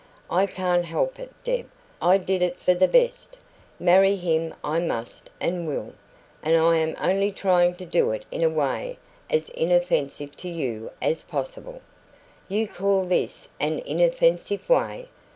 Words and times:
I 0.31 0.47
can't 0.47 0.85
help 0.85 1.19
it, 1.19 1.31
Deb. 1.43 1.69
I 2.01 2.17
did 2.17 2.41
it 2.41 2.59
for 2.59 2.73
the 2.73 2.87
best. 2.87 3.37
Marry 3.79 4.15
him 4.15 4.51
I 4.63 4.79
must 4.79 5.29
and 5.39 5.67
will, 5.67 5.93
and 6.41 6.57
I 6.57 6.77
am 6.77 6.95
only 6.99 7.31
trying 7.31 7.75
to 7.75 7.85
do 7.85 8.09
it 8.09 8.25
in 8.31 8.41
a 8.41 8.49
way 8.49 8.97
as 9.29 9.49
inoffensive 9.49 10.35
to 10.37 10.49
you 10.49 10.89
as 11.03 11.21
possible." 11.21 11.81
"You 12.47 12.67
call 12.67 13.03
this 13.05 13.49
an 13.59 13.77
inoffensive 13.85 14.67
way? 14.67 15.07